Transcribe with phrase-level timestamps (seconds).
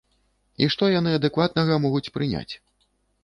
[0.65, 2.53] І што яны адэкватнага могуць прыняць?